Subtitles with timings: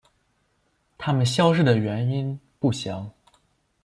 [0.97, 3.11] 它们消失的原因不详。